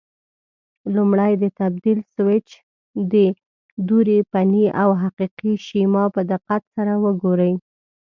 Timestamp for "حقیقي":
5.01-5.53